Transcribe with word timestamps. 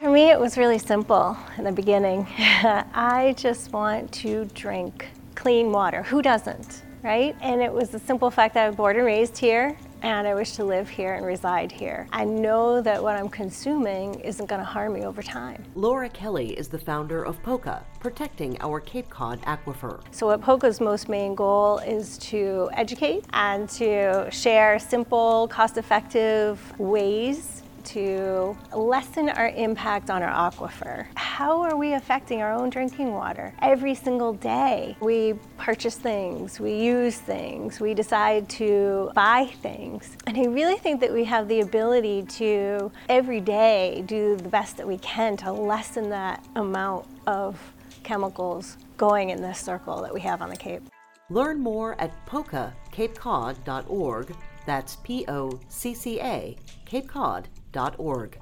For 0.00 0.10
me, 0.10 0.28
it 0.28 0.38
was 0.38 0.58
really 0.58 0.76
simple 0.76 1.38
in 1.56 1.64
the 1.64 1.72
beginning. 1.72 2.26
I 2.38 3.34
just 3.38 3.72
want 3.72 4.12
to 4.12 4.44
drink 4.52 5.08
clean 5.34 5.72
water. 5.72 6.02
Who 6.02 6.20
doesn't, 6.20 6.82
right? 7.02 7.34
And 7.40 7.62
it 7.62 7.72
was 7.72 7.88
the 7.88 7.98
simple 7.98 8.30
fact 8.30 8.52
that 8.54 8.64
I 8.64 8.68
was 8.68 8.76
born 8.76 8.96
and 8.96 9.06
raised 9.06 9.38
here 9.38 9.74
and 10.02 10.28
I 10.28 10.34
wish 10.34 10.52
to 10.52 10.64
live 10.64 10.90
here 10.90 11.14
and 11.14 11.24
reside 11.24 11.72
here. 11.72 12.06
I 12.12 12.26
know 12.26 12.82
that 12.82 13.02
what 13.02 13.16
I'm 13.16 13.30
consuming 13.30 14.20
isn't 14.20 14.44
going 14.44 14.60
to 14.60 14.66
harm 14.66 14.92
me 14.92 15.04
over 15.06 15.22
time. 15.22 15.64
Laura 15.74 16.10
Kelley 16.10 16.50
is 16.50 16.68
the 16.68 16.78
founder 16.78 17.24
of 17.24 17.42
POCCA, 17.42 17.82
protecting 17.98 18.60
our 18.60 18.80
Cape 18.80 19.08
Cod 19.08 19.40
aquifer. 19.42 20.02
So, 20.10 20.26
what 20.26 20.42
POCCA's 20.42 20.78
most 20.78 21.08
main 21.08 21.34
goal 21.34 21.78
is 21.78 22.18
to 22.18 22.68
educate 22.74 23.24
and 23.32 23.66
to 23.70 24.30
share 24.30 24.78
simple, 24.78 25.48
cost 25.48 25.78
effective 25.78 26.78
ways 26.78 27.62
to 27.86 28.56
lessen 28.74 29.28
our 29.28 29.48
impact 29.48 30.10
on 30.10 30.22
our 30.22 30.50
aquifer. 30.50 31.06
How 31.14 31.60
are 31.62 31.76
we 31.76 31.94
affecting 31.94 32.42
our 32.42 32.52
own 32.52 32.70
drinking 32.70 33.12
water? 33.12 33.54
Every 33.62 33.94
single 33.94 34.32
day, 34.32 34.96
we 35.00 35.34
purchase 35.56 35.96
things, 35.96 36.58
we 36.58 36.74
use 36.74 37.18
things, 37.18 37.80
we 37.80 37.94
decide 37.94 38.48
to 38.50 39.10
buy 39.14 39.46
things. 39.62 40.16
And 40.26 40.36
I 40.36 40.46
really 40.46 40.76
think 40.76 41.00
that 41.00 41.12
we 41.12 41.24
have 41.24 41.48
the 41.48 41.60
ability 41.60 42.22
to 42.22 42.90
every 43.08 43.40
day 43.40 44.02
do 44.06 44.36
the 44.36 44.48
best 44.48 44.76
that 44.76 44.86
we 44.86 44.98
can 44.98 45.36
to 45.38 45.52
lessen 45.52 46.10
that 46.10 46.44
amount 46.56 47.06
of 47.26 47.58
chemicals 48.02 48.76
going 48.96 49.30
in 49.30 49.42
this 49.42 49.58
circle 49.58 50.00
that 50.02 50.12
we 50.12 50.20
have 50.20 50.42
on 50.42 50.50
the 50.50 50.56
Cape. 50.56 50.82
Learn 51.28 51.60
more 51.60 52.00
at 52.00 52.12
poccacapecod.org. 52.26 54.36
That's 54.64 54.96
P 54.96 55.24
O 55.28 55.60
C 55.68 55.94
C 55.94 56.20
A, 56.20 56.56
capecod.org 56.86 57.48
org. 57.98 58.38